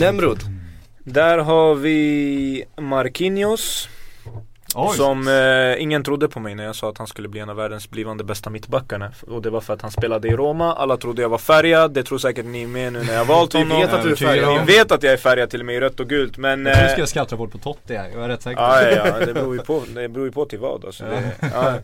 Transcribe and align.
Nemrod. 0.00 0.38
Där 1.04 1.38
har 1.38 1.74
vi 1.74 2.64
Marquinhos. 2.80 3.88
Oj. 4.74 4.96
Som 4.96 5.28
eh, 5.28 5.82
ingen 5.82 6.04
trodde 6.04 6.28
på 6.28 6.40
mig 6.40 6.54
när 6.54 6.64
jag 6.64 6.76
sa 6.76 6.88
att 6.88 6.98
han 6.98 7.06
skulle 7.06 7.28
bli 7.28 7.40
en 7.40 7.48
av 7.48 7.56
världens 7.56 7.90
blivande 7.90 8.24
bästa 8.24 8.50
mittbackarna. 8.50 9.12
Och 9.26 9.42
det 9.42 9.50
var 9.50 9.60
för 9.60 9.74
att 9.74 9.82
han 9.82 9.90
spelade 9.90 10.28
i 10.28 10.36
Roma, 10.36 10.74
alla 10.74 10.96
trodde 10.96 11.22
jag 11.22 11.28
var 11.28 11.38
färgad, 11.38 11.92
det 11.94 12.02
tror 12.02 12.18
säkert 12.18 12.46
ni 12.46 12.66
med 12.66 12.92
nu 12.92 13.02
när 13.04 13.14
jag 13.14 13.24
valt 13.24 13.54
Vi 13.54 13.58
honom. 13.58 13.80
vet 13.80 13.92
att 13.92 14.02
du 14.02 14.10
är 14.10 14.16
färgad. 14.16 14.48
Ni 14.66 14.72
vet 14.72 14.92
att 14.92 15.02
jag 15.02 15.12
är 15.12 15.16
färgad 15.16 15.50
till 15.50 15.60
och 15.60 15.66
med 15.66 15.74
i 15.74 15.80
rött 15.80 16.00
och 16.00 16.08
gult 16.08 16.36
men... 16.38 16.66
Jag 16.66 16.74
tror 16.74 16.84
du 16.84 16.88
ska 16.90 16.98
göra 16.98 17.06
scoutrapport 17.06 17.52
på 17.52 17.58
Totti 17.58 17.94
här, 17.96 18.10
jag 18.14 18.24
är 18.24 18.28
rätt 18.28 18.42
säker 18.42 18.56
på 18.56 18.62
Ja, 18.62 18.80
det. 18.80 18.94
ja, 18.94 19.06
ja, 19.20 19.26
det 19.26 19.34
beror 19.34 19.54
ju 19.56 19.60
på, 19.62 19.82
det 19.94 20.08
beror 20.08 20.26
ju 20.26 20.32
på 20.32 20.44
till 20.44 20.58
vad 20.58 20.84
alltså. 20.84 21.04
det, 21.04 21.32
ja. 21.54 21.74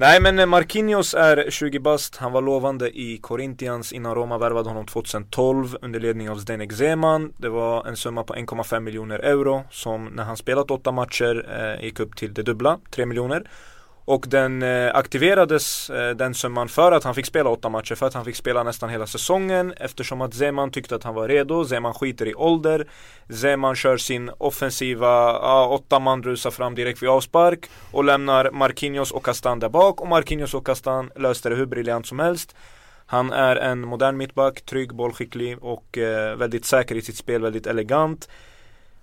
Nej 0.00 0.20
men 0.20 0.38
eh, 0.38 0.46
Marquinhos 0.46 1.14
är 1.14 1.50
20 1.50 1.78
bast, 1.78 2.16
han 2.16 2.32
var 2.32 2.42
lovande 2.42 2.98
i 2.98 3.18
Corinthians 3.18 3.92
innan 3.92 4.14
Roma 4.14 4.38
värvade 4.38 4.68
honom 4.68 4.86
2012 4.86 5.76
under 5.82 6.00
ledning 6.00 6.30
av 6.30 6.36
Zdenek 6.36 6.72
Zeman. 6.72 7.32
Det 7.36 7.48
var 7.48 7.86
en 7.86 7.96
summa 7.96 8.24
på 8.24 8.34
1,5 8.34 8.80
miljoner 8.80 9.18
euro 9.18 9.62
som 9.70 10.04
när 10.04 10.24
han 10.24 10.36
spelat 10.36 10.70
åtta 10.70 10.92
matcher 10.92 11.46
eh, 11.58 11.84
gick 11.84 12.00
upp 12.00 12.16
till 12.16 12.34
det 12.34 12.42
dubbla, 12.42 12.78
3 12.90 13.06
miljoner. 13.06 13.50
Och 14.08 14.24
den 14.28 14.62
eh, 14.62 14.90
aktiverades 14.94 15.90
eh, 15.90 16.16
den 16.16 16.34
summan 16.34 16.68
för 16.68 16.92
att 16.92 17.04
han 17.04 17.14
fick 17.14 17.26
spela 17.26 17.50
åtta 17.50 17.68
matcher, 17.68 17.94
för 17.94 18.06
att 18.06 18.14
han 18.14 18.24
fick 18.24 18.36
spela 18.36 18.62
nästan 18.62 18.90
hela 18.90 19.06
säsongen 19.06 19.74
eftersom 19.76 20.20
att 20.20 20.34
Zeman 20.34 20.70
tyckte 20.70 20.94
att 20.94 21.04
han 21.04 21.14
var 21.14 21.28
redo, 21.28 21.64
Zeman 21.64 21.94
skiter 21.94 22.28
i 22.28 22.34
ålder. 22.34 22.88
Zeman 23.28 23.76
kör 23.76 23.96
sin 23.96 24.30
offensiva, 24.38 25.06
ja, 25.32 25.68
åtta 25.68 25.98
man 25.98 26.22
rusar 26.22 26.50
fram 26.50 26.74
direkt 26.74 27.02
vid 27.02 27.08
avspark 27.08 27.70
och 27.92 28.04
lämnar 28.04 28.50
Marquinhos 28.50 29.10
och 29.10 29.24
Castan 29.24 29.58
där 29.60 29.68
bak. 29.68 30.00
Och 30.00 30.08
Marquinhos 30.08 30.54
och 30.54 30.66
Castan 30.66 31.10
löste 31.16 31.48
det 31.48 31.54
hur 31.54 31.66
briljant 31.66 32.06
som 32.06 32.18
helst. 32.18 32.56
Han 33.06 33.32
är 33.32 33.56
en 33.56 33.80
modern 33.80 34.16
mittback, 34.16 34.60
trygg, 34.60 34.94
bollskicklig 34.94 35.58
och 35.64 35.98
eh, 35.98 36.36
väldigt 36.36 36.64
säker 36.64 36.94
i 36.94 37.02
sitt 37.02 37.16
spel, 37.16 37.42
väldigt 37.42 37.66
elegant 37.66 38.28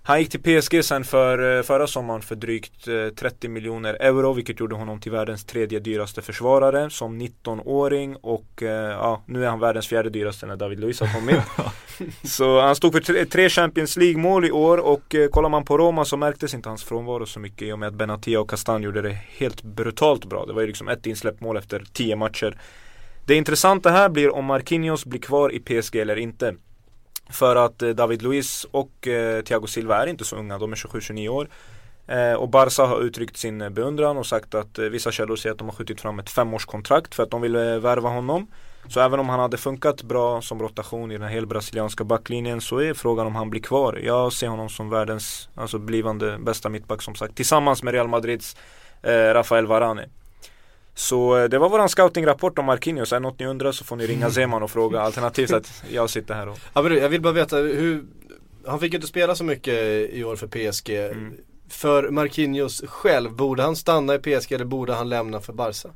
han 0.06 0.20
gick 0.20 0.30
till 0.30 0.60
PSG 0.60 0.84
sen 0.84 1.04
för 1.04 1.56
eh, 1.56 1.62
förra 1.62 1.86
sommaren 1.86 2.22
för 2.22 2.34
drygt 2.34 2.88
eh, 2.88 3.08
30 3.08 3.48
miljoner 3.48 3.94
euro 3.94 4.32
vilket 4.32 4.60
gjorde 4.60 4.74
honom 4.74 5.00
till 5.00 5.12
världens 5.12 5.44
tredje 5.44 5.78
dyraste 5.78 6.22
försvarare 6.22 6.90
som 6.90 7.20
19-åring 7.20 8.16
och 8.16 8.62
eh, 8.62 8.90
ja, 8.90 9.22
nu 9.26 9.44
är 9.44 9.48
han 9.48 9.60
världens 9.60 9.88
fjärde 9.88 10.10
dyraste 10.10 10.46
när 10.46 10.56
David 10.56 10.80
Luiz 10.80 11.00
har 11.00 11.14
kommit. 11.14 11.40
så 12.24 12.60
han 12.60 12.76
stod 12.76 12.92
för 12.92 13.00
tre, 13.00 13.24
tre 13.24 13.48
Champions 13.48 13.96
League-mål 13.96 14.44
i 14.44 14.50
år 14.50 14.78
och 14.78 15.14
eh, 15.14 15.28
kollar 15.28 15.48
man 15.48 15.64
på 15.64 15.78
Roma 15.78 16.04
så 16.04 16.16
märktes 16.16 16.54
inte 16.54 16.68
hans 16.68 16.84
frånvaro 16.84 17.26
så 17.26 17.40
mycket 17.40 17.62
i 17.62 17.72
och 17.72 17.78
med 17.78 17.88
att 17.88 17.94
Benatia 17.94 18.40
och 18.40 18.50
Castan 18.50 18.82
gjorde 18.82 19.02
det 19.02 19.18
helt 19.38 19.62
brutalt 19.62 20.24
bra. 20.24 20.46
Det 20.46 20.52
var 20.52 20.60
ju 20.60 20.66
liksom 20.66 20.88
ett 20.88 21.06
insläppt 21.06 21.40
mål 21.40 21.56
efter 21.56 21.84
tio 21.92 22.16
matcher. 22.16 22.58
Det 23.26 23.34
intressanta 23.34 23.90
här 23.90 24.08
blir 24.08 24.34
om 24.34 24.44
Marquinhos 24.44 25.04
blir 25.04 25.20
kvar 25.20 25.52
i 25.52 25.58
PSG 25.58 25.96
eller 25.96 26.16
inte. 26.16 26.54
För 27.30 27.56
att 27.56 27.82
eh, 27.82 27.90
David 27.90 28.22
Luiz 28.22 28.66
och 28.70 29.08
eh, 29.08 29.42
Thiago 29.42 29.66
Silva 29.66 30.02
är 30.02 30.06
inte 30.06 30.24
så 30.24 30.36
unga, 30.36 30.58
de 30.58 30.72
är 30.72 30.76
27-29 30.76 31.28
år. 31.28 31.48
Eh, 32.06 32.32
och 32.32 32.48
Barca 32.48 32.84
har 32.84 33.00
uttryckt 33.00 33.36
sin 33.36 33.74
beundran 33.74 34.16
och 34.16 34.26
sagt 34.26 34.54
att 34.54 34.78
vissa 34.78 35.12
källor 35.12 35.36
säger 35.36 35.52
att 35.52 35.58
de 35.58 35.68
har 35.68 35.74
skjutit 35.74 36.00
fram 36.00 36.18
ett 36.18 36.30
femårskontrakt 36.30 37.14
för 37.14 37.22
att 37.22 37.30
de 37.30 37.40
vill 37.40 37.56
värva 37.56 38.08
honom. 38.08 38.46
Så 38.88 39.00
även 39.00 39.20
om 39.20 39.28
han 39.28 39.40
hade 39.40 39.56
funkat 39.56 40.02
bra 40.02 40.42
som 40.42 40.62
rotation 40.62 41.10
i 41.10 41.14
den 41.14 41.22
här 41.22 41.34
helbrasilianska 41.34 42.04
backlinjen 42.04 42.60
så 42.60 42.78
är 42.78 42.94
frågan 42.94 43.26
om 43.26 43.36
han 43.36 43.50
blir 43.50 43.60
kvar. 43.60 44.00
Jag 44.04 44.32
ser 44.32 44.48
honom 44.48 44.68
som 44.68 44.90
världens, 44.90 45.48
alltså 45.54 45.78
blivande 45.78 46.38
bästa 46.38 46.68
mittback 46.68 47.02
som 47.02 47.14
sagt. 47.14 47.36
Tillsammans 47.36 47.82
med 47.82 47.94
Real 47.94 48.08
Madrids 48.08 48.56
eh, 49.02 49.34
Rafael 49.34 49.66
Varane. 49.66 50.08
Så 50.98 51.36
eh, 51.36 51.44
det 51.44 51.58
var 51.58 51.68
våran 51.68 51.88
scoutingrapport 51.88 52.58
om 52.58 52.64
Marquinhos. 52.64 53.12
Är 53.12 53.16
det 53.16 53.20
något 53.20 53.38
ni 53.38 53.46
undrar 53.46 53.72
så 53.72 53.84
får 53.84 53.96
ni 53.96 54.06
ringa 54.06 54.30
Zeman 54.36 54.62
och 54.62 54.70
fråga. 54.70 55.00
Alternativt 55.00 55.50
att 55.50 55.82
jag 55.90 56.10
sitter 56.10 56.34
här 56.34 56.48
och 56.48 56.58
Ja, 56.74 56.90
jag 56.90 57.08
vill 57.08 57.22
bara 57.22 57.32
veta 57.32 57.56
hur, 57.56 58.04
han 58.66 58.80
fick 58.80 58.92
ju 58.92 58.96
inte 58.96 59.08
spela 59.08 59.34
så 59.34 59.44
mycket 59.44 59.74
i 60.10 60.24
år 60.24 60.36
för 60.36 60.46
PSG. 60.46 60.90
Mm. 60.90 61.34
För 61.68 62.10
Marquinhos 62.10 62.82
själv, 62.86 63.32
borde 63.32 63.62
han 63.62 63.76
stanna 63.76 64.14
i 64.14 64.18
PSG 64.18 64.52
eller 64.52 64.64
borde 64.64 64.94
han 64.94 65.08
lämna 65.08 65.40
för 65.40 65.52
Barca? 65.52 65.88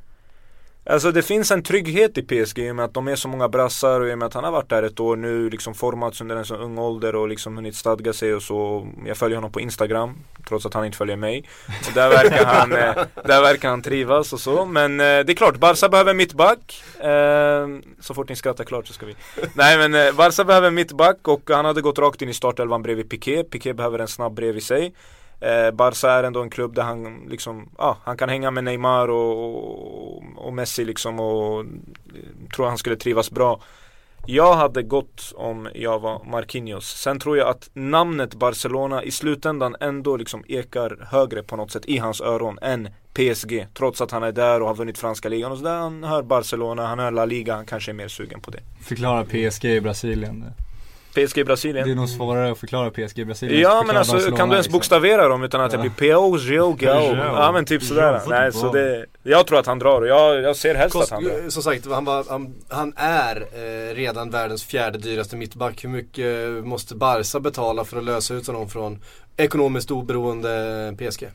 Alltså 0.85 1.13
det 1.13 1.23
finns 1.23 1.51
en 1.51 1.63
trygghet 1.63 2.19
i 2.19 2.23
PSG 2.23 2.59
i 2.59 2.71
och 2.71 2.77
med 2.77 2.85
att 2.85 2.95
de 2.95 3.09
är 3.09 3.17
så 3.17 3.29
många 3.29 3.49
brassar 3.49 4.01
och 4.01 4.09
i 4.09 4.15
och 4.15 4.19
med 4.19 4.27
att 4.27 4.35
han 4.35 4.45
har 4.45 4.51
varit 4.51 4.69
där 4.69 4.83
ett 4.83 5.01
år 5.01 5.17
nu, 5.17 5.51
liksom 5.51 5.75
formats 5.75 6.21
under 6.21 6.37
en 6.37 6.45
så 6.45 6.57
ung 6.57 6.79
ålder 6.79 7.15
och 7.15 7.29
liksom 7.29 7.57
hunnit 7.57 7.77
stadga 7.77 8.13
sig 8.13 8.35
och 8.35 8.43
så. 8.43 8.89
Jag 9.07 9.17
följer 9.17 9.37
honom 9.37 9.53
på 9.53 9.61
Instagram, 9.61 10.19
trots 10.49 10.67
att 10.67 10.75
han 10.75 10.85
inte 10.85 10.99
följer 10.99 11.17
mig. 11.17 11.49
Så 11.83 11.91
där 11.91 12.09
verkar 12.09 12.45
han, 12.45 12.73
eh, 12.73 13.05
där 13.25 13.43
verkar 13.43 13.69
han 13.69 13.83
trivas 13.83 14.33
och 14.33 14.41
så. 14.41 14.65
Men 14.65 15.01
eh, 15.01 15.05
det 15.05 15.33
är 15.33 15.35
klart, 15.35 15.57
Barca 15.57 15.89
behöver 15.89 16.15
mittback. 16.15 16.85
Eh, 17.01 17.69
så 18.01 18.15
fort 18.15 18.29
ni 18.29 18.37
skrattar 18.37 18.65
klart 18.65 18.87
så 18.87 18.93
ska 18.93 19.07
vi. 19.07 19.15
Nej 19.55 19.89
men 19.89 20.17
Barca 20.17 20.45
behöver 20.45 20.71
mittback 20.71 21.29
och 21.29 21.51
han 21.51 21.65
hade 21.65 21.81
gått 21.81 21.99
rakt 21.99 22.23
in 22.23 22.29
i 22.29 22.35
startelvan 22.35 22.83
bredvid 22.83 23.11
Piqué. 23.11 23.45
Piqué 23.45 23.73
behöver 23.73 23.99
en 23.99 24.09
snabb 24.09 24.35
bredvid 24.35 24.63
sig. 24.63 24.95
Eh, 25.41 25.71
Barca 25.71 26.11
är 26.11 26.25
ändå 26.25 26.43
en 26.43 26.51
klubb 26.51 26.75
där 26.75 26.83
han 26.83 27.27
liksom, 27.29 27.69
ah, 27.77 27.95
han 28.05 28.17
kan 28.17 28.29
hänga 28.29 28.51
med 28.51 28.65
Neymar 28.65 29.09
och, 29.09 29.45
och, 29.45 30.23
och 30.37 30.53
Messi 30.53 30.85
liksom 30.85 31.21
och 31.21 31.61
eh, 31.61 31.67
tror 32.57 32.67
han 32.67 32.79
skulle 32.79 32.97
trivas 32.97 33.31
bra. 33.31 33.61
Jag 34.27 34.55
hade 34.55 34.83
gått 34.83 35.33
om 35.37 35.69
jag 35.75 35.99
var 35.99 36.25
Marquinhos. 36.25 36.87
Sen 36.87 37.21
tror 37.21 37.39
jag 37.39 37.49
att 37.49 37.71
namnet 37.73 38.35
Barcelona 38.35 39.03
i 39.05 39.11
slutändan 39.11 39.77
ändå 39.81 40.17
liksom 40.17 40.45
ekar 40.49 41.07
högre 41.11 41.43
på 41.43 41.57
något 41.57 41.71
sätt 41.71 41.87
i 41.87 41.99
hans 41.99 42.21
öron 42.21 42.59
än 42.63 42.89
PSG. 43.13 43.67
Trots 43.75 44.01
att 44.01 44.11
han 44.11 44.23
är 44.23 44.33
där 44.33 44.63
och 44.63 44.69
har 44.69 44.75
vunnit 44.75 44.99
franska 44.99 45.29
ligan 45.29 45.53
och 45.53 45.59
sådär. 45.59 45.77
Han 45.77 46.05
hör 46.05 46.23
Barcelona, 46.23 46.87
han 46.87 46.99
hör 46.99 47.11
La 47.11 47.25
Liga, 47.25 47.55
han 47.55 47.67
kanske 47.67 47.91
är 47.91 47.95
mer 47.95 48.09
sugen 48.09 48.41
på 48.41 48.51
det. 48.51 48.61
Förklara 48.83 49.25
PSG 49.25 49.65
i 49.65 49.81
Brasilien. 49.81 50.45
PSG 51.15 51.45
Brasilien. 51.47 51.87
Det 51.87 51.93
är 51.93 51.97
nog 51.97 52.09
svårare 52.09 52.53
att 52.53 52.59
förklara 52.59 52.91
PSG 52.91 53.27
Brasilien. 53.27 53.61
Ja 53.61 53.85
men 53.87 53.97
alltså 53.97 54.13
Barcelona, 54.13 54.37
kan 54.37 54.49
du 54.49 54.55
ens 54.55 54.67
liksom. 54.67 54.79
bokstavera 54.79 55.29
dem 55.29 55.43
utan 55.43 55.61
att 55.61 55.71
det 55.71 55.77
Ja. 55.77 55.81
blir 55.97 56.13
PO, 56.15 56.37
Gio, 56.39 56.73
Gao? 56.73 57.17
Ja 57.17 57.53
men 57.53 57.65
typ 57.65 57.83
sådär. 57.83 58.13
Ja, 58.13 58.23
Nej 58.29 58.53
så 58.53 58.73
det, 58.73 59.07
jag 59.23 59.47
tror 59.47 59.59
att 59.59 59.67
han 59.67 59.79
drar 59.79 60.01
och 60.01 60.07
jag, 60.09 60.43
jag 60.43 60.57
ser 60.57 60.75
helst 60.75 60.97
att 60.97 61.01
Kost, 61.01 61.13
han 61.13 61.25
drar. 61.25 61.49
som 61.51 61.63
sagt, 61.63 61.87
han, 61.91 62.05
var, 62.05 62.25
han, 62.29 62.55
han 62.69 62.93
är 62.97 63.37
eh, 63.37 63.95
redan 63.95 64.31
världens 64.31 64.65
fjärde 64.65 64.99
dyraste 64.99 65.37
mittback. 65.37 65.85
Hur 65.85 65.89
mycket 65.89 66.51
måste 66.65 66.95
Barca 66.95 67.41
betala 67.41 67.85
för 67.85 67.97
att 67.99 68.05
lösa 68.05 68.35
ut 68.35 68.47
honom 68.47 68.69
från 68.69 69.03
ekonomiskt 69.37 69.91
oberoende 69.91 70.95
PSG? 70.99 71.29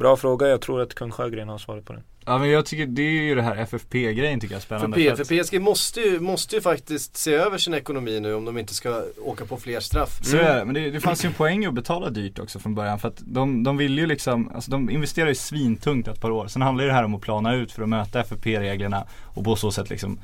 Bra 0.00 0.16
fråga, 0.16 0.48
jag 0.48 0.60
tror 0.60 0.80
att 0.80 0.94
kung 0.94 1.10
Sjögren 1.10 1.48
har 1.48 1.58
svaret 1.58 1.84
på 1.84 1.92
den. 1.92 2.02
Ja 2.26 2.38
men 2.38 2.50
jag 2.50 2.66
tycker 2.66 2.86
det 2.86 3.02
är 3.02 3.22
ju 3.22 3.34
det 3.34 3.42
här 3.42 3.56
FFP-grejen 3.56 4.40
tycker 4.40 4.54
jag 4.54 4.58
är 4.58 4.60
För, 4.60 4.78
spännande. 4.78 4.96
P, 4.96 5.16
för 5.16 5.24
för 5.24 5.44
PSG 5.44 5.60
måste 5.60 6.00
ju, 6.00 6.20
måste 6.20 6.54
ju 6.54 6.60
faktiskt 6.60 7.16
se 7.16 7.34
över 7.34 7.58
sin 7.58 7.74
ekonomi 7.74 8.20
nu 8.20 8.34
om 8.34 8.44
de 8.44 8.58
inte 8.58 8.74
ska 8.74 9.02
åka 9.22 9.44
på 9.44 9.56
fler 9.56 9.80
straff. 9.80 10.18
Så 10.22 10.36
är 10.36 10.58
det, 10.58 10.64
men 10.64 10.74
det, 10.74 10.90
det 10.90 11.00
fanns 11.00 11.24
ju 11.24 11.26
en 11.26 11.32
poäng 11.32 11.66
att 11.66 11.74
betala 11.74 12.10
dyrt 12.10 12.38
också 12.38 12.58
från 12.58 12.74
början 12.74 12.98
för 12.98 13.08
att 13.08 13.18
de, 13.18 13.62
de 13.62 13.76
vill 13.76 13.98
ju 13.98 14.06
liksom, 14.06 14.50
alltså 14.54 14.70
de 14.70 14.90
investerar 14.90 15.28
ju 15.28 15.34
svintungt 15.34 16.08
ett 16.08 16.20
par 16.20 16.30
år. 16.30 16.46
Sen 16.48 16.62
handlar 16.62 16.84
ju 16.84 16.88
det 16.88 16.94
här 16.94 17.04
om 17.04 17.14
att 17.14 17.20
plana 17.20 17.54
ut 17.54 17.72
för 17.72 17.82
att 17.82 17.88
möta 17.88 18.20
FFP-reglerna 18.20 19.06
och 19.24 19.44
på 19.44 19.56
så 19.56 19.70
sätt 19.70 19.90
liksom 19.90 20.18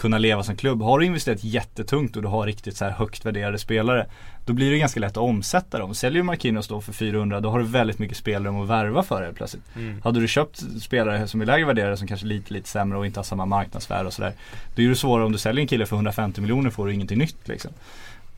kunna 0.00 0.18
leva 0.18 0.42
som 0.42 0.56
klubb. 0.56 0.82
Har 0.82 0.98
du 0.98 1.06
investerat 1.06 1.44
jättetungt 1.44 2.16
och 2.16 2.22
du 2.22 2.28
har 2.28 2.46
riktigt 2.46 2.76
så 2.76 2.84
här 2.84 2.92
högt 2.92 3.26
värderade 3.26 3.58
spelare 3.58 4.06
Då 4.46 4.52
blir 4.52 4.70
det 4.70 4.78
ganska 4.78 5.00
lätt 5.00 5.10
att 5.10 5.16
omsätta 5.16 5.78
dem. 5.78 5.94
Säljer 5.94 6.22
Marquinhos 6.22 6.68
då 6.68 6.80
för 6.80 6.92
400 6.92 7.40
då 7.40 7.50
har 7.50 7.58
du 7.58 7.64
väldigt 7.64 7.98
mycket 7.98 8.16
spelare 8.16 8.62
att 8.62 8.68
värva 8.68 9.02
för 9.02 9.22
helt 9.22 9.36
plötsligt. 9.36 9.62
Mm. 9.76 10.00
Hade 10.04 10.20
du 10.20 10.28
köpt 10.28 10.62
spelare 10.82 11.28
som 11.28 11.40
är 11.40 11.46
lägre 11.46 11.66
värderade 11.66 11.96
som 11.96 12.06
kanske 12.06 12.26
är 12.26 12.28
lite, 12.28 12.54
lite 12.54 12.68
sämre 12.68 12.98
och 12.98 13.06
inte 13.06 13.18
har 13.18 13.24
samma 13.24 13.46
marknadsvärde 13.46 14.06
och 14.06 14.12
sådär. 14.12 14.32
Då 14.74 14.82
är 14.82 14.88
det 14.88 14.96
svårare 14.96 15.26
om 15.26 15.32
du 15.32 15.38
säljer 15.38 15.62
en 15.62 15.68
kille 15.68 15.86
för 15.86 15.96
150 15.96 16.40
miljoner 16.40 16.70
får 16.70 16.86
du 16.86 16.94
ingenting 16.94 17.18
nytt 17.18 17.48
liksom. 17.48 17.70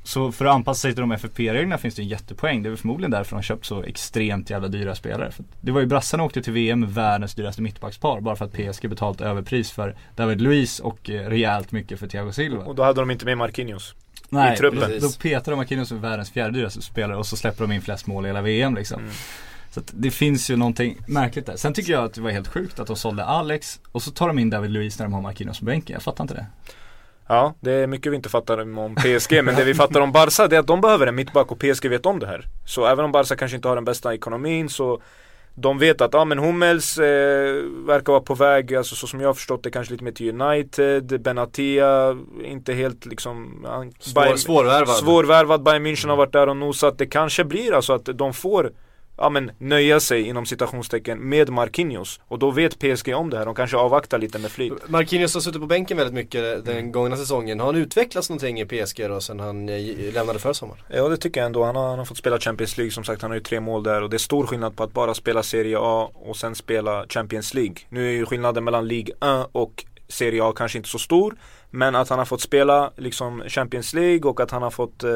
Så 0.05 0.33
för 0.33 0.45
att 0.45 0.55
anpassa 0.55 0.81
sig 0.81 0.93
till 0.93 1.01
de 1.01 1.13
FFP-reglerna 1.13 1.79
finns 1.79 1.95
det 1.95 2.03
en 2.03 2.09
jättepoäng. 2.09 2.63
Det 2.63 2.67
är 2.67 2.71
väl 2.71 2.79
förmodligen 2.79 3.11
därför 3.11 3.31
de 3.31 3.35
har 3.35 3.43
köpt 3.43 3.67
så 3.67 3.83
extremt 3.83 4.51
jävla 4.51 4.69
dyra 4.69 4.95
spelare. 4.95 5.31
För 5.31 5.45
det 5.61 5.73
var 5.73 5.81
ju 5.81 5.87
brassarna 5.87 6.23
åkte 6.23 6.43
till 6.43 6.53
VM 6.53 6.81
med 6.81 6.95
världens 6.95 7.35
dyraste 7.35 7.63
mittbackspar 7.63 8.21
bara 8.21 8.37
för 8.37 8.45
att 8.45 8.53
PSG 8.53 8.89
betalt 8.89 9.21
överpris 9.21 9.71
för 9.71 9.97
David 10.17 10.41
Luiz 10.41 10.81
och 10.81 11.11
eh, 11.11 11.29
rejält 11.29 11.73
mycket 11.73 11.99
för 11.99 12.07
Thiago 12.07 12.33
Silva. 12.33 12.65
Och 12.65 12.75
då 12.75 12.83
hade 12.83 13.01
de 13.01 13.11
inte 13.11 13.25
med 13.25 13.39
Marquinhos. 13.39 13.95
Nej, 14.29 14.57
truppen. 14.57 14.81
precis. 14.81 15.17
Då 15.17 15.23
petar 15.23 15.53
de 15.53 15.57
Marquinhos 15.57 15.89
som 15.89 16.01
världens 16.01 16.31
fjärde 16.31 16.59
dyraste 16.59 16.83
spelare 16.83 17.17
och 17.17 17.27
så 17.27 17.37
släpper 17.37 17.65
de 17.65 17.73
in 17.73 17.83
flest 17.83 18.07
mål 18.07 18.25
i 18.25 18.29
hela 18.29 18.43
VM 18.43 18.75
liksom. 18.75 19.01
Mm. 19.01 19.13
Så 19.71 19.81
det 19.93 20.11
finns 20.11 20.51
ju 20.51 20.57
någonting 20.57 20.99
märkligt 21.07 21.47
där. 21.47 21.57
Sen 21.57 21.75
tycker 21.75 21.93
jag 21.93 22.05
att 22.05 22.15
det 22.15 22.21
var 22.21 22.31
helt 22.31 22.49
sjukt 22.49 22.81
att 22.81 22.87
de 22.87 22.97
sålde 22.97 23.25
Alex 23.25 23.81
och 23.93 24.03
så 24.03 24.11
tar 24.11 24.29
de 24.29 24.39
in 24.39 24.51
David 24.51 24.71
Luiz 24.71 24.99
när 24.99 25.07
de 25.07 25.13
har 25.13 25.21
Marquinhos 25.21 25.59
på 25.59 25.65
bänken. 25.65 25.95
Jag 25.95 26.03
fattar 26.03 26.25
inte 26.25 26.35
det. 26.35 26.47
Ja, 27.33 27.55
det 27.61 27.73
är 27.73 27.87
mycket 27.87 28.13
vi 28.13 28.17
inte 28.17 28.29
fattar 28.29 28.79
om 28.79 28.95
PSG 28.95 29.45
men 29.45 29.55
det 29.55 29.65
vi 29.65 29.75
fattar 29.75 30.01
om 30.01 30.13
Barca 30.13 30.49
det 30.49 30.57
är 30.57 30.61
att 30.61 30.67
de 30.67 30.81
behöver 30.81 31.07
en 31.07 31.15
mittback 31.15 31.53
och 31.53 31.59
PSG 31.59 31.89
vet 31.89 32.07
om 32.07 32.19
det 32.19 32.27
här. 32.27 32.45
Så 32.67 32.87
även 32.87 33.05
om 33.05 33.13
Barca 33.13 33.37
kanske 33.37 33.57
inte 33.57 33.69
har 33.69 33.75
den 33.75 33.85
bästa 33.85 34.15
ekonomin 34.15 34.69
så 34.69 35.03
de 35.55 35.79
vet 35.79 36.01
att, 36.01 36.15
ja 36.15 36.25
men 36.25 36.39
Hummels 36.39 36.99
eh, 36.99 37.05
verkar 37.87 38.13
vara 38.13 38.23
på 38.23 38.35
väg, 38.35 38.75
alltså 38.75 38.95
så 38.95 39.07
som 39.07 39.21
jag 39.21 39.29
har 39.29 39.35
förstått 39.35 39.63
det 39.63 39.71
kanske 39.71 39.93
lite 39.93 40.05
mer 40.05 40.13
till 40.13 40.41
United, 40.41 41.23
Benatia, 41.23 42.17
inte 42.45 42.73
helt 42.73 43.07
liksom 43.07 43.67
Svår, 43.99 44.23
Bayern- 44.23 44.37
svårvärvad. 44.37 44.89
Svårvärvad, 44.97 45.63
Bayern 45.63 45.87
München 45.87 46.09
har 46.09 46.17
varit 46.17 46.33
där 46.33 46.49
och 46.49 46.57
nosat. 46.57 46.99
Det 46.99 47.07
kanske 47.07 47.45
blir 47.45 47.75
alltså 47.75 47.93
att 47.93 48.05
de 48.15 48.33
får 48.33 48.73
ja 49.17 49.29
men 49.29 49.51
nöja 49.59 50.01
sig 50.01 50.23
inom 50.29 50.47
citationstecken 50.47 51.19
med 51.19 51.49
Marquinhos. 51.49 52.21
Och 52.29 52.39
då 52.39 52.51
vet 52.51 52.79
PSG 52.79 53.15
om 53.15 53.31
det 53.31 53.39
här, 53.39 53.45
de 53.45 53.55
kanske 53.55 53.77
avvaktar 53.77 54.19
lite 54.19 54.39
med 54.39 54.51
flyt. 54.51 54.89
Marquinhos 54.89 55.35
har 55.35 55.41
suttit 55.41 55.61
på 55.61 55.67
bänken 55.67 55.97
väldigt 55.97 56.15
mycket 56.15 56.65
den 56.65 56.93
gångna 56.93 57.17
säsongen. 57.17 57.61
Har 57.61 57.67
han 57.67 57.77
utvecklats 57.77 58.29
någonting 58.29 58.61
i 58.61 58.67
PSG 58.67 59.09
då 59.09 59.21
sen 59.21 59.41
han 59.41 59.69
eh, 59.69 60.13
lämnade 60.13 60.39
för 60.39 60.53
sommar? 60.53 60.85
Ja 60.89 61.09
det 61.09 61.17
tycker 61.17 61.41
jag 61.41 61.47
ändå. 61.47 61.65
Han 61.65 61.77
har, 61.77 61.89
han 61.89 61.99
har 61.99 62.05
fått 62.05 62.19
spela 62.19 62.39
Champions 62.39 62.77
League 62.77 62.91
som 62.91 63.05
sagt, 63.05 63.23
han 63.23 63.31
har 63.31 63.37
ju 63.37 63.43
tre 63.43 63.61
mål 63.61 63.83
där 63.83 64.03
och 64.03 64.11
det 64.11 64.17
är 64.17 64.19
stor 64.19 64.47
skillnad 64.47 64.77
på 64.77 64.83
att 64.83 64.93
bara 64.93 65.15
spela 65.15 65.43
Serie 65.43 65.77
A 65.81 66.11
och 66.15 66.37
sen 66.37 66.55
spela 66.55 67.07
Champions 67.09 67.55
League. 67.55 67.75
Nu 67.89 68.09
är 68.09 68.13
ju 68.13 68.27
skillnaden 68.27 68.65
mellan 68.65 68.89
League 68.89 69.41
1 69.43 69.49
och 69.53 69.85
Serie 70.13 70.45
A 70.45 70.53
kanske 70.57 70.79
inte 70.79 70.89
så 70.89 70.99
stor. 70.99 71.37
Men 71.71 71.95
att 71.95 72.09
han 72.09 72.19
har 72.19 72.27
fått 72.27 72.41
spela 72.41 72.93
liksom 72.97 73.43
Champions 73.49 73.95
League 73.95 74.31
och 74.31 74.41
att 74.41 74.51
han 74.51 74.63
har 74.63 74.71
fått 74.71 75.05
eh, 75.05 75.11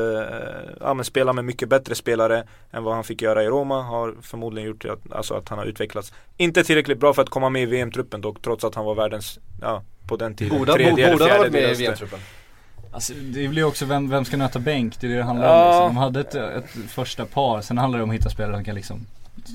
ja, 0.80 1.04
spela 1.04 1.32
med 1.32 1.44
mycket 1.44 1.68
bättre 1.68 1.94
spelare 1.94 2.44
än 2.70 2.82
vad 2.82 2.94
han 2.94 3.04
fick 3.04 3.22
göra 3.22 3.44
i 3.44 3.46
Roma 3.46 3.82
har 3.82 4.14
förmodligen 4.22 4.68
gjort 4.68 4.84
att, 4.84 5.12
alltså 5.12 5.34
att 5.34 5.48
han 5.48 5.58
har 5.58 5.66
utvecklats. 5.66 6.12
Inte 6.36 6.64
tillräckligt 6.64 7.00
bra 7.00 7.14
för 7.14 7.22
att 7.22 7.30
komma 7.30 7.50
med 7.50 7.62
i 7.62 7.66
VM-truppen 7.66 8.20
dock 8.20 8.42
trots 8.42 8.64
att 8.64 8.74
han 8.74 8.84
var 8.84 8.94
världens, 8.94 9.38
ja 9.60 9.82
på 10.06 10.16
den 10.16 10.34
tiden, 10.34 10.58
Borde, 10.58 10.72
tredje 10.72 11.12
borde 11.12 11.24
ha 11.24 11.38
varit 11.38 11.52
med 11.52 11.72
i 11.72 11.74
VM-truppen. 11.74 12.18
Alltså 12.92 13.12
det 13.14 13.48
blir 13.48 13.64
också 13.64 13.84
vem, 13.84 14.10
vem 14.10 14.24
ska 14.24 14.36
nöta 14.36 14.58
bänk? 14.58 15.00
Det 15.00 15.06
är 15.06 15.10
det 15.10 15.16
det 15.16 15.22
handlar 15.22 15.46
ja. 15.46 15.80
om 15.80 15.88
liksom. 15.88 15.94
De 15.94 15.96
hade 15.96 16.20
ett, 16.20 16.34
ett 16.34 16.90
första 16.90 17.26
par, 17.26 17.60
sen 17.60 17.78
handlar 17.78 17.98
det 17.98 18.02
om 18.02 18.10
att 18.10 18.16
hitta 18.16 18.30
spelare 18.30 18.56
som 18.56 18.64
kan 18.64 18.74
liksom 18.74 19.06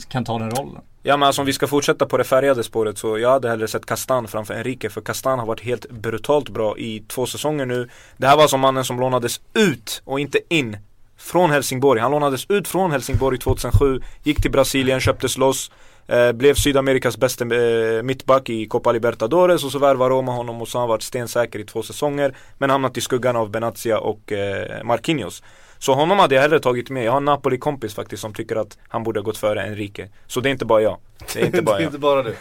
kan 0.10 0.26
ta 0.26 0.40
den 0.40 0.52
rollen. 0.52 0.82
Ja 1.04 1.18
men 1.18 1.28
alltså 1.28 1.42
om 1.42 1.46
vi 1.46 1.54
ska 1.54 1.68
fortsätta 1.68 2.06
på 2.06 2.18
det 2.18 2.24
färgade 2.24 2.64
spåret 2.64 2.98
så 2.98 3.20
jag 3.20 3.30
hade 3.30 3.50
hellre 3.50 3.68
sett 3.68 3.86
Castan 3.86 4.28
framför 4.28 4.54
Enrique 4.54 4.90
för 4.90 5.02
Castan 5.02 5.40
har 5.40 5.46
varit 5.46 5.62
helt 5.62 5.90
brutalt 5.90 6.50
bra 6.50 6.78
i 6.78 7.04
två 7.08 7.26
säsonger 7.26 7.66
nu. 7.66 7.90
Det 8.18 8.28
här 8.28 8.38
var 8.38 8.48
som 8.48 8.60
mannen 8.60 8.86
som 8.86 9.00
lånades 9.00 9.42
ut 9.54 10.02
och 10.06 10.20
inte 10.20 10.40
in 10.50 10.78
från 11.18 11.52
Helsingborg. 11.52 12.02
Han 12.02 12.12
lånades 12.12 12.46
ut 12.50 12.68
från 12.68 12.92
Helsingborg 12.92 13.38
2007, 13.38 14.02
gick 14.24 14.42
till 14.42 14.52
Brasilien, 14.52 15.00
köptes 15.00 15.38
loss. 15.38 15.72
Eh, 16.08 16.32
blev 16.32 16.54
Sydamerikas 16.54 17.18
bästa 17.18 17.46
eh, 17.46 18.04
mittback 18.04 18.50
i 18.50 18.66
Copa 18.66 18.92
Libertadores 18.92 19.64
och 19.64 19.72
så 19.72 19.80
värvade 19.80 20.16
Roma 20.16 20.32
honom 20.32 20.62
och 20.62 20.68
så 20.68 20.78
har 20.78 20.82
han 20.82 20.90
varit 20.90 21.02
stensäker 21.02 21.60
i 21.60 21.64
två 21.66 21.84
säsonger. 21.84 22.36
Men 22.58 22.70
hamnat 22.70 22.98
i 22.98 23.02
skuggan 23.02 23.36
av 23.36 23.50
Benatia 23.50 24.00
och 24.00 24.32
eh, 24.32 24.84
Marquinhos. 24.84 25.44
Så 25.82 25.94
honom 25.94 26.20
hade 26.20 26.36
jag 26.36 26.42
hellre 26.42 26.60
tagit 26.60 26.90
med. 26.90 27.04
Jag 27.04 27.12
har 27.12 27.18
en 27.18 27.26
Napoli-kompis 27.26 27.96
faktiskt 27.96 28.22
som 28.22 28.34
tycker 28.34 28.56
att 28.56 28.78
han 28.88 29.04
borde 29.04 29.20
ha 29.20 29.24
gått 29.24 29.38
före 29.38 29.64
Enrique. 29.68 30.08
Så 30.28 30.40
det 30.42 30.50
är 30.50 30.52
inte 30.52 30.66
bara 30.66 30.82
jag. 30.82 30.98
Det 31.34 31.42
är 31.42 31.46
inte 31.46 31.62
bara 31.62 31.76
jag. 31.76 31.80
det 31.82 31.84
är 31.84 31.88
inte 31.88 32.00
bara 32.00 32.24
du. 32.24 32.36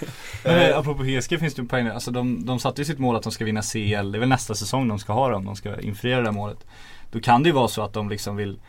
eh, 0.44 0.78
apropå 0.78 1.04
PSG 1.04 1.38
finns 1.40 1.54
det 1.54 1.62
en 1.62 1.68
poäng 1.68 1.86
Alltså 1.88 2.10
de, 2.10 2.46
de 2.46 2.58
satte 2.60 2.80
ju 2.80 2.84
sitt 2.84 2.98
mål 2.98 3.16
att 3.16 3.22
de 3.22 3.32
ska 3.32 3.44
vinna 3.44 3.62
CL. 3.62 4.12
Det 4.12 4.18
är 4.18 4.18
väl 4.18 4.28
nästa 4.28 4.54
säsong 4.54 4.88
de 4.88 4.98
ska 4.98 5.12
ha 5.12 5.28
dem. 5.28 5.44
De 5.44 5.56
ska 5.56 5.80
infria 5.80 6.16
det 6.16 6.22
där 6.22 6.32
målet. 6.32 6.66
Då 7.12 7.20
kan 7.20 7.42
det 7.42 7.48
ju 7.48 7.52
vara 7.54 7.68
så 7.68 7.82
att 7.82 7.92
de 7.92 8.08
liksom 8.08 8.36
vill 8.36 8.60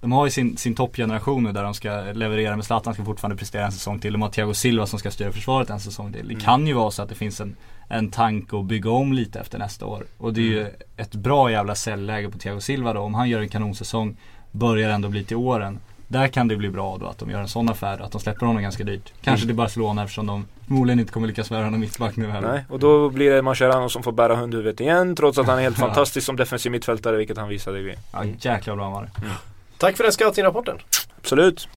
de 0.00 0.12
har 0.12 0.24
ju 0.26 0.30
sin, 0.30 0.56
sin 0.56 0.74
toppgeneration 0.74 1.44
nu 1.44 1.52
där 1.52 1.62
de 1.62 1.74
ska 1.74 2.02
leverera 2.12 2.56
med 2.56 2.64
Zlatan 2.64 2.94
ska 2.94 3.04
fortfarande 3.04 3.36
prestera 3.36 3.64
en 3.64 3.72
säsong 3.72 3.98
till. 3.98 4.12
De 4.12 4.22
har 4.22 4.28
Thiago 4.28 4.54
Silva 4.54 4.86
som 4.86 4.98
ska 4.98 5.10
styra 5.10 5.32
försvaret 5.32 5.70
en 5.70 5.80
säsong 5.80 6.12
till. 6.12 6.28
Det 6.28 6.34
mm. 6.34 6.44
kan 6.44 6.66
ju 6.66 6.72
vara 6.72 6.90
så 6.90 7.02
att 7.02 7.08
det 7.08 7.14
finns 7.14 7.40
en, 7.40 7.56
en 7.88 8.10
tanke 8.10 8.58
att 8.58 8.64
bygga 8.64 8.90
om 8.90 9.12
lite 9.12 9.40
efter 9.40 9.58
nästa 9.58 9.86
år. 9.86 10.04
Och 10.18 10.32
det 10.32 10.40
är 10.40 10.44
ju 10.44 10.60
mm. 10.60 10.72
ett 10.96 11.14
bra 11.14 11.50
jävla 11.50 11.74
säljläge 11.74 12.30
på 12.30 12.38
Thiago 12.38 12.60
Silva 12.60 12.92
då. 12.92 13.00
Om 13.00 13.14
han 13.14 13.28
gör 13.28 13.40
en 13.40 13.48
kanonsäsong, 13.48 14.16
börjar 14.50 14.90
ändå 14.90 15.08
bli 15.08 15.24
till 15.24 15.36
åren. 15.36 15.78
Där 16.08 16.28
kan 16.28 16.48
det 16.48 16.56
bli 16.56 16.70
bra 16.70 16.98
då 16.98 17.06
att 17.06 17.18
de 17.18 17.30
gör 17.30 17.40
en 17.40 17.48
sån 17.48 17.68
affär, 17.68 17.98
att 17.98 18.12
de 18.12 18.20
släpper 18.20 18.46
honom 18.46 18.62
ganska 18.62 18.84
dyrt. 18.84 19.12
Kanske 19.22 19.44
mm. 19.44 19.48
till 19.48 19.56
Barcelona 19.56 20.02
eftersom 20.02 20.26
de 20.26 20.46
förmodligen 20.66 21.00
inte 21.00 21.12
kommer 21.12 21.26
lyckas 21.26 21.50
värva 21.50 21.70
någon 21.70 21.80
mittback 21.80 22.16
nu 22.16 22.30
heller. 22.30 22.52
Nej, 22.52 22.64
och 22.68 22.78
då 22.78 23.10
blir 23.10 23.30
det 23.30 23.42
Mascherano 23.42 23.88
som 23.88 24.02
får 24.02 24.12
bära 24.12 24.36
hundhuvudet 24.36 24.80
igen 24.80 25.16
trots 25.16 25.38
att 25.38 25.46
han 25.46 25.58
är 25.58 25.62
helt 25.62 25.78
fantastisk 25.86 26.26
som 26.26 26.36
defensiv 26.36 26.72
mittfältare 26.72 27.16
vilket 27.16 27.36
han 27.36 27.48
visade 27.48 27.78
i 27.78 27.82
VM. 27.82 28.00
Ja 28.12 28.24
jäklar 28.24 28.76
vad 28.76 28.84
han 28.84 28.92
var 28.92 29.02
det. 29.02 29.22
Mm. 29.22 29.36
Tack 29.78 29.96
för 29.96 30.04
den 30.04 30.12
scoutingrapporten! 30.12 30.78
Absolut. 31.18 31.68